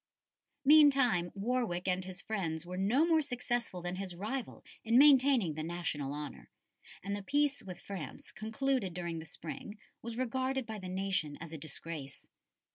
[0.65, 5.61] Meantime Warwick and his friends were no more successful than his rival in maintaining the
[5.61, 6.49] national honour,
[7.03, 11.53] and the peace with France concluded during the spring was regarded by the nation as
[11.53, 12.25] a disgrace.